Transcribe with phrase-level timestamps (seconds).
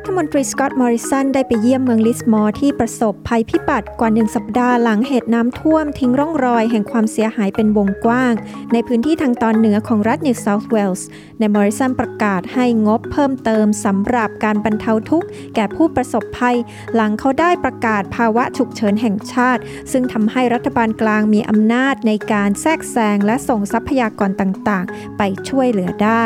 [0.00, 8.32] รัฐมนตรีสกอตต์มอริสันได้ไปเยี่ยมเมืองลิสมอร์ที่ประสบภัยพิบัติกว่าหนึ่งสัปดาห์หลังเหตุน้ำท่วมทิ้งร่องรอยแห่งความเสียหายเป็นวงกว้าง
[8.72, 11.06] ในพื้นที่ทางตอนเหนือของรัฐนิวเซาท์เวลส์
[11.38, 16.56] นายมอริสันประกาศให้งบเพิ่มเติมสำหรับการบรรเทาทุกข์แก่ผู้ประสบภัย
[16.94, 26.24] หลังเขาได้ประกาศภาวะฉุกเฉินแห่งชาติ ซึ่งทำให้รัฐบาลกลางมีอำนาจในการแทรกแซงและส่งทรัพยากรต่างๆ ไปช่วยเหลือได้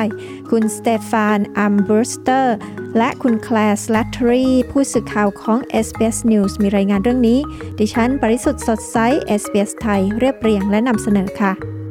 [0.57, 2.57] คุณสเตฟาน อัมเบอร์สเตอร์
[2.97, 7.39] และคุณแคลร์สลัตทรีผู้สื่อข่าวของ SBS News มีรายงานเรื่องนี้
[7.79, 8.97] ดิฉัน ปริสุทธ์สดใส
[9.41, 11.82] SBS ไทย เรียบเรียงและนำเสนอค่ะ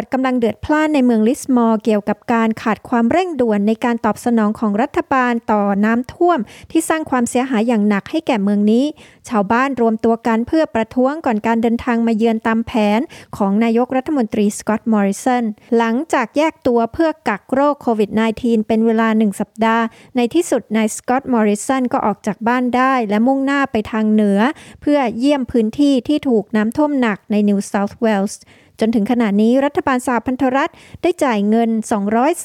[0.00, 6.38] ความโกรธกำลังเดือดพล่านในเมืองลิสมอร์เกี่ยวกับการขาดความเร่งด่วนในการตอบสนองของรัฐบาลต่อน้ำท่วม
[6.70, 8.84] ที่สร้างความเสียหายอย่างหนักให้แก่เมืองนี้
[9.28, 13.00] ชาวบ้านรวมตัวกันเพื่อประท้วงก่อนการเดินทางมาเยือนตามแผน
[13.36, 15.44] ของนายกรัฐมนตรีสกอตต์มอริสัน
[15.76, 19.84] หลังจากแยกตัวเพื่อกักโรคโควิด -19 เป็นเวลาหนึ่งสัปดาห์
[20.16, 24.40] ในที่สุดนายสกอตต์มอริสันก็ออกจากบ้านได้และมุ่งหน้าไปทางเหนือ
[24.82, 28.40] เพื่อเยี่ยมพื้นที่ที่ถูกน้ำท่วมหนักในนิวเซาท์เวลส์
[28.80, 31.70] จนถึงขณะนี้รัฐบาลสหพันธรัฐได้จ่ายเงิน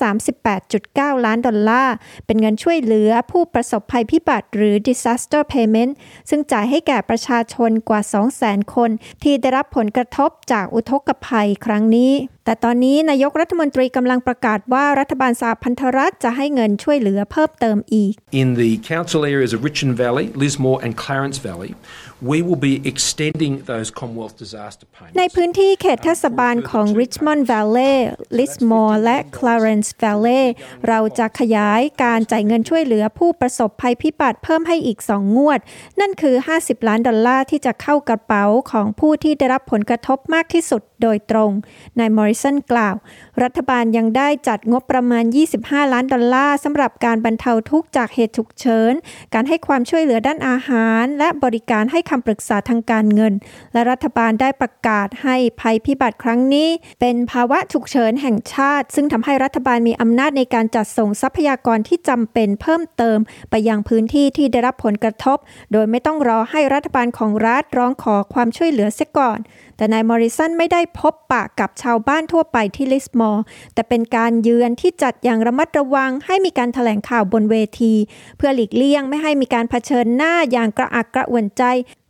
[0.05, 5.91] 238.9 ล้านดอลลาร์ เป็นเงินช่วยเหลือผู้ประสบภัยพิบัติหรือ disaster payment
[6.29, 8.01] ซึ่งจ่ายให้แก่ประชาชนกว่า
[8.37, 8.89] 200,000 คน
[9.23, 12.13] ที่ได้รับผลกระทบจากอุทกภัยครั้งนี้
[12.45, 21.71] แต่ตอนนี้นายกรัฐมนตรีกำลังประกาศว่ารัฐบาลสหพันธรัฐจะให้เงินช่วยเหลือเพิ่มเติมอีก In the council areas of Richmond Valley, Lismore and Clarence Valley,
[22.31, 25.17] we will be extending those Commonwealth disaster payments.
[25.19, 27.95] ในพื้นที่เขตเทศบาลของ Richmond Valley,
[28.39, 30.43] Lismore และ Clarence Valley
[30.87, 35.59] เราจะขยายการจ่ายเงินช่วยเหลือผู้ประสบภัยพิบัติเพิ่มให้อีก 2 งวด
[35.99, 41.51] นั่นคือ 50 ล้านดอลลาร์ที่จะเข้ากระเป๋าของผู้ที่ได้รับผลกระทบมากที่สุดโดยตรง
[41.99, 42.95] นายมอริสันกล่าว
[43.43, 45.23] รัฐบาลยังได้จัดงบประมาณ
[45.59, 48.93] 25 ล้านดอลลาร์สำหรับการบรรเทาทุกข์จากเหตุฉุกเฉิน
[49.33, 53.33] การให้ความช่วยเหลือด้านอาหาร และบริการให้คำปรึกษาทางการเงิน
[53.73, 56.69] และรัฐบาลได้ประกาศให้ภัยพิบัติครั้งนี้
[57.01, 63.17] เป็นภาวะฉุกเฉินแห่งชาติ ซึ่งทำให้รัฐบาลมีอำนาจในการจัดส่งทรัพยากรที่จำเป็นเพิ่มเติม
[63.49, 65.37] ไปยังพื้นที่ที่ได้รับผลกระทบ
[65.71, 69.39] โดยไม่ต้องรอให้รัฐบาลของรัฐร้องขอความช่วยเหลือเสียก่อน
[69.77, 77.93] แต่นายมอริสันไม่ได้พบปะกับชาวบ้านทั่วไปที่ลิสมอร์แต่เป็นการเยือนที่จัดอย่างระมัดระวังให้มีการถแถลงข่าวบนเวที
[78.37, 81.63] เพื่อหลีกเลี่ยงไม่ให้มีการเผชิญหน้าอย่างกระอักกระอ่วนใจ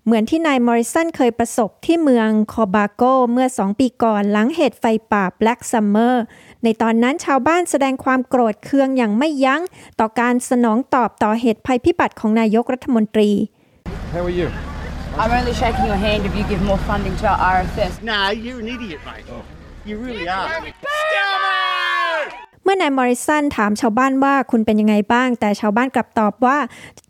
[0.05, 6.15] เหมือนที่นายมอริสันเคยประสบที่เมืองคอบาโกเมื่อ2ปีก่อนหลังเหตุไฟป่า Black Summer
[6.63, 9.61] ในตอนนั้นชาวบ้านแสดงความโกรธเคืองอย่างไม่ยั้ง
[9.99, 13.31] ต่อการสนองตอบต่อเหตุภัยพิบัติของนายกรัฐมนตรี
[14.13, 14.74] How are you?
[15.17, 18.03] I'm only shaking your hand if you give more funding to our RFS.
[18.03, 19.25] Nah, you're an idiot, mate.
[19.87, 20.47] You really are.
[22.63, 26.57] เมื่อนายมอริสันถามชาวบ้านว่าคุณเป็นยังไงบ้าง แต่ชาวบ้านกลับตอบว่า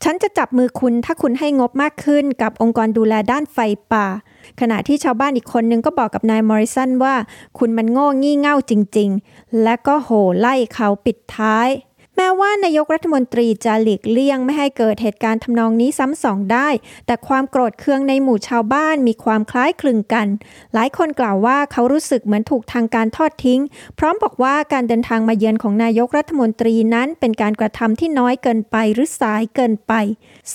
[0.04, 3.58] ฉันจะจับมือคุณถ้าคุณให้งบมากขึ้นกับองค์กรดูแลด้านไฟ
[3.94, 4.08] ป่า
[4.60, 7.16] ขณะที่ชาวบ้านอีกคนนึงก็บอกกับนายมอริสันว่า
[7.60, 11.68] คุณมันโง่งี่เง่าจริง ๆ และก็โห่ไล่เขาปิดท้าย
[12.18, 16.70] แม้ว่านายกรัฐมนตรีจะหลีกเลี่ยงไม่ให้เกิดเหตุการณ์ทำนองนี้ซ้ำสองได้
[17.06, 20.28] แต่ความโกรธเคืองในหมู่ชาวบ้านมีความคล้ายคลึงกัน
[20.74, 23.62] หลายคนกล่าวว่าเขารู้สึกเหมือนถูกทางการทอดทิ้ง
[24.00, 29.94] พร้อมบอกว่าการเดินทางมาเยือนของนายกรัฐมนตรีนั้นเป็นการกระทำที่น้อยเกินไปหรือสายเกินไป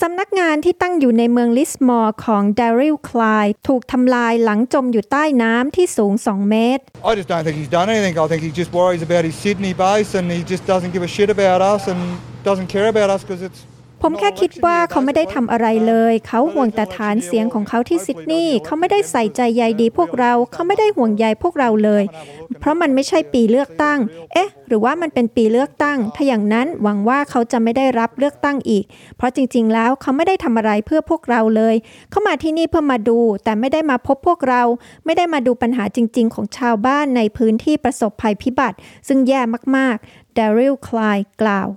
[0.01, 8.15] สำนักงานที่ตั้งอยู่ในเมืองลิสมอร์ของดาริลคลายถูกทำลายหลังจมอยู่ใต้น้ำที่สูง 2 เมตร I just don't think he's done anything.
[8.25, 11.11] I think he just worries about his Sydney base and he just doesn't give a
[11.17, 12.01] shit about us and
[12.45, 13.61] doesn't care about us because it's
[14.05, 22.05] ผมแค่คิดว่าเขาไม่ได้ทำอะไรเลย เขาห่วงแต่ฐานเสียงของเขาที่ซิดนีย์เขาไม่ได้ใส่ใจใยดีพวกเรา เขาไม่ได้ห่วงใยพวกเราเลย
[22.61, 23.99] เพราะมันไม่ใช่ปีเลือกตั้ง
[24.33, 28.85] เอ๊ะ หรือว่ามันเป็นปีเลือกตั้ง ถ้าอย่างนั้นหวังว่าเขาจะไม่ได้รับเลือกตั้งอีก
[29.17, 31.75] เพราะจริงๆ แล้วเขาไม่ได้ทำอะไรเพื่อพวกเราเลย
[32.11, 34.63] เขามาที่นี่เพื่อมาดู แต่ไม่ได้มาพบพวกเรา
[35.05, 38.77] ไม่ได้มาดูปัญหาจริง ๆ ของชาวบ้านในพื้นที่ประสบภัยพิบัติ
[39.09, 39.41] ซึ่งแย่
[39.77, 41.69] มากๆ ดาริลคลายกล่าว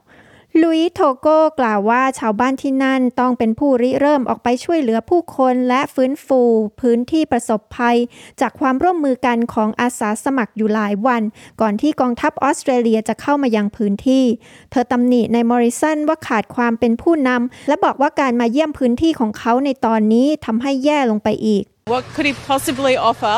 [0.63, 1.27] ลุยโทโก
[1.60, 6.42] กล่าวว่าชาวบ้านที่นั่นต้องเป็นผู้ริเริ่มออกไปช่วยเหลือผู้คนและฟื้นฟู
[6.81, 7.98] พื้นที่ประสบภัย
[8.42, 11.24] จากความร่วมมือกันของอาสาสมัครอยู่หลายวัน
[11.62, 14.24] ก่อนที่กองทัพออสเตรเลียจะเข้ามายังพื้นที่
[14.71, 21.63] เธอตำหนิในมอริสันว่าขาดความเป็นผู้นำและบอกว่าการมาเยี่ยมพื้นที่ของเขาในตอนนี้ทำให้แย่ลงไปอีก
[21.94, 23.38] What could he possibly offer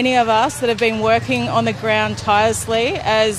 [0.00, 2.86] any of us that have been working on the ground tirelessly
[3.22, 3.34] as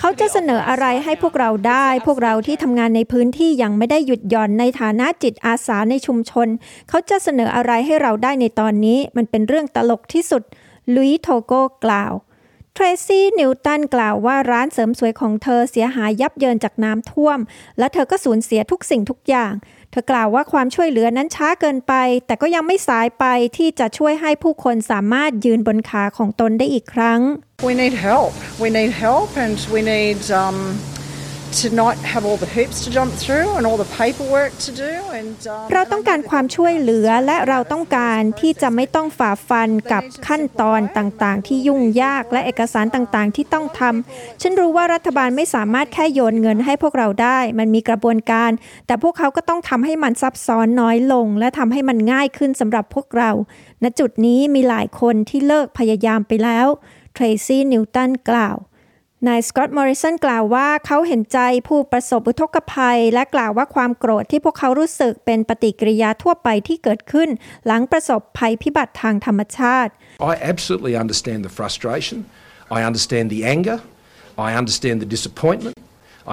[0.00, 6.48] เขาจะเสนออะไรให้พวกเราได้ พวกเราที่ทำงานในพื้นที่ย่างไม่ได้หยุดหย่อนในฐานะจิตอาสาในชุมชน
[6.88, 10.42] เขาจะเสนออะไรให้เราได้ในตอนนี้ มันเป็นเรื่องตลกที่สุด
[10.94, 11.52] ลุยโทโก
[11.84, 12.12] กล่าว
[12.74, 17.38] เทรซี่นิวตันกล่าวว่าร้านเสริมสวยของเธอเสียหายยับเยินจากน้ำท่วม
[17.78, 19.52] และเธอก็สูญเสียทุกสิ่งทุกอย่าง
[19.90, 21.94] เธอกล่าวว่าความช่วยเหลือนั้นช้าเกินไป
[22.26, 23.24] แต่ก็ยังไม่สายไป
[23.56, 27.20] ที่จะช่วยให้ผู้คนสามารถยืนบนขาของตนได้อีกครั้ง
[27.68, 28.32] We need help.
[28.62, 30.56] We need help, and we need um,
[31.62, 34.92] to not have all the hoops to jump through and all the paperwork to do.
[35.18, 48.50] And um, เราต้องการความช่วยเหลือและเราต้องการที่จะไม่ต้องฝ่าฟันกับขั้นตอนต่างๆ ที่ยุ่งยากและเอกสารต่างๆ ที่ต้องทำฉันรู้ว่ารัฐบาลไม่สามารถแค่โยนเงินให้พวกเราได้ มันมีกระบวนการ
[48.86, 53.30] แต่พวกเขาก็ต้องทำให้มันซับซ้อนน้อยลง และทำให้มันง่ายขึ้นสำหรับพวกเรา
[53.82, 56.66] ณจุดนี้มีหลายคนที่เลิกพยายามไปแล้ว
[57.14, 58.56] เทรซี่นิวตันกล่าว
[59.26, 61.38] นายสกอตต์มอริสันกล่าวว่าเขาเห็นใจ
[61.68, 67.28] ผู้ประสบอุทกภัย และกล่าวว่าความโกรธที่พวกเขารู้สึกเป็นปฏิกิริยาทั่วไปที่เกิดขึ้น
[67.66, 69.92] หลังประสบภัยพิบัติทางธรรมชาติ
[70.32, 72.18] I absolutely understand the frustration.
[72.78, 73.78] I understand the anger.
[74.46, 75.76] I understand the disappointment.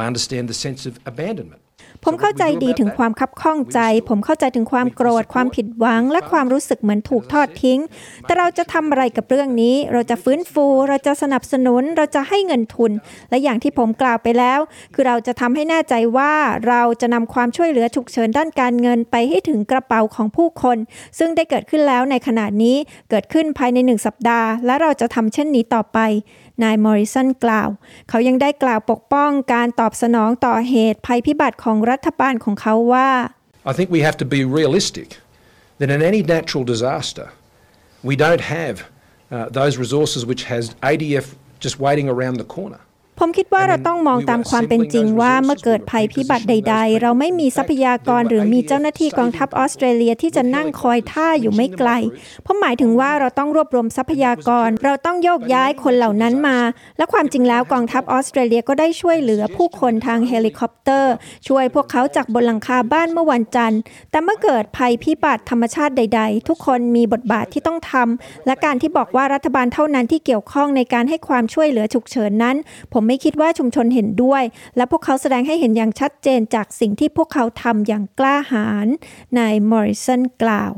[0.01, 1.61] I understand the sense of abandonment.
[2.07, 3.79] ผมเข้าใจดีถึงความคับข้องใจ
[4.09, 7.79] ผมเข้าใจถึงความโกรธ ความผิดหวัง และความรู้สึกเหมือนถูกทอดทิ้ง
[8.25, 12.91] แต่เราจะทำอะไรกับเรื่องนี้ เราจะฟื้นฟู เราจะสนับสนุน เราจะให้เงินทุน
[13.29, 14.59] และอย่างที่ผมกล่าวไปแล้ว
[14.93, 16.33] คือเราจะทำให้แน่ใจว่า
[16.67, 20.77] เราจะนำความช่วยเหลือฉุกเฉินด้านการเงินไปให้ถึงกระเป๋าของผู้คน
[21.19, 22.77] ซึ่งได้เกิดขึ้นแล้วในขณะนี้
[23.09, 25.99] เกิดขึ้นภายในหนึ่งสัปดาห์ และเราจะทำเช่นนี้ต่อไป
[26.63, 27.69] นายมอริสันกล่าว
[28.09, 33.09] เขายังได้กล่าวปกป้องการตอบสนองต่อเหตุภัยพิบัติของรัฐบาลของเขาว่า
[33.71, 35.09] I think we have to be realistic
[35.79, 37.27] that in any natural disaster,
[38.09, 38.75] we don't have
[39.31, 41.25] uh, those resources which has ADF
[41.59, 42.81] just waiting around the corner.
[43.19, 51.89] ผมคิดว่าเราต้องมองตามความเป็นจริงว่าเมื่อเกิดภัยพิบัติใด ๆ เราไม่มีทรัพยากรหรือมีเจ้าหน้าที่กองทัพออสเตรเลียที่จะนั่งคอยท่าอยู่ไม่ไกล
[52.43, 56.57] เพราะหมายถึงว่าเราต้องรวบรวมทรัพยากร เราต้องโยกย้ายคนเหล่านั้นมา
[56.97, 61.13] และความจริงแล้วกองทัพออสเตรเลียก็ได้ช่วยเหลือผู้คนทางเฮลิคอปเตอร์
[61.47, 63.79] ช่วยพวกเขาจากบนหลังคาบ้านเมื่อวันจันทร์
[64.11, 72.57] แต่เมื่อเกิดภัยพิบัติธรรมชาติใด ๆ ทุกคนมีบทบาทที่ต้องทำและการที่บอกว่ารัฐบาลเท่านั้นที่เกี่ยวข้องในการให้ความช่วยเหลือฉุกเฉินนั้น
[72.93, 74.43] ผมไม่คิดว่าชุมชนเห็นด้วย
[74.77, 78.87] และพวกเขาแสดงให้เห็นอย่างชัดเจนจากสิ่งที่พวกเขาทำอย่างกล้าหาญ
[79.37, 80.71] นายมอริสันกล่าว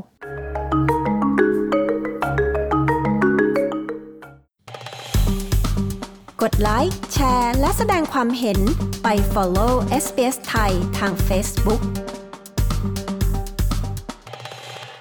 [6.42, 8.58] กดไลค์ แชร์ และแสดงความเห็น
[9.02, 9.72] ไป follow
[10.04, 11.82] SBS ไทยทาง Facebook